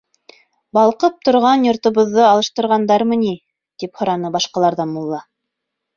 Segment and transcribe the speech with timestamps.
[0.77, 3.37] Балҡып торған йортобоҙҙо алыштырғандармы ни!—
[3.85, 5.25] тип һораны башҡаларҙан мулла.